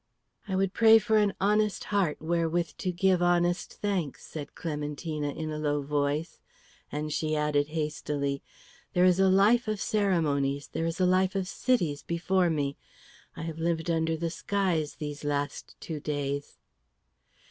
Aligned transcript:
"I 0.47 0.55
would 0.55 0.73
pray 0.73 0.97
for 0.97 1.17
an 1.19 1.35
honest 1.39 1.83
heart 1.83 2.19
wherewith 2.19 2.69
to 2.79 2.91
give 2.91 3.21
honest 3.21 3.73
thanks," 3.75 4.25
said 4.25 4.55
Clementina, 4.55 5.29
in 5.29 5.51
a 5.51 5.59
low 5.59 5.83
voice; 5.83 6.39
and 6.91 7.13
she 7.13 7.35
added 7.35 7.67
hastily, 7.67 8.41
"There 8.93 9.05
is 9.05 9.19
a 9.19 9.29
life 9.29 9.67
of 9.67 9.79
ceremonies, 9.79 10.69
there 10.69 10.87
is 10.87 10.99
a 10.99 11.05
life 11.05 11.35
of 11.35 11.47
cities 11.47 12.01
before 12.01 12.49
me. 12.49 12.77
I 13.35 13.43
have 13.43 13.59
lived 13.59 13.91
under 13.91 14.17
the 14.17 14.31
skies 14.31 14.95
these 14.95 15.23
last 15.23 15.75
two 15.79 15.99
days." 15.99 16.57